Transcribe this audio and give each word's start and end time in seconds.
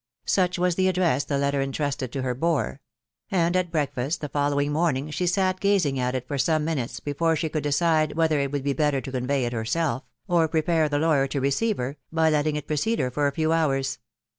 Such 0.25 0.57
was 0.57 0.73
the 0.73 0.87
address 0.87 1.25
the 1.25 1.37
letter 1.37 1.61
intrusted 1.61 2.11
to 2.13 2.23
her 2.23 2.33
bore; 2.33 2.81
and 3.29 3.55
at 3.55 3.69
breakfast 3.69 4.19
the 4.19 4.29
following 4.29 4.71
morning 4.71 5.11
she 5.11 5.27
sat 5.27 5.59
gazing 5.59 5.99
at 5.99 6.15
it 6.15 6.27
for 6.27 6.39
some 6.39 6.65
minutes 6.65 6.99
before 6.99 7.35
she 7.35 7.49
could 7.49 7.61
decide 7.61 8.13
whether 8.15 8.39
it 8.39 8.51
would 8.51 8.63
be 8.63 8.73
better 8.73 8.99
to 8.99 9.11
convey 9.11 9.45
it 9.45 9.53
herself, 9.53 10.01
or 10.27 10.47
prepare 10.47 10.89
the 10.89 10.97
lawyer 10.97 11.27
to 11.27 11.39
receive 11.39 11.77
her, 11.77 11.97
by 12.11 12.31
letting 12.31 12.55
it 12.55 12.65
precede 12.65 12.97
her 12.97 13.11
for 13.11 13.27
a 13.27 13.31
few 13.31 13.53
hours. 13.53 13.99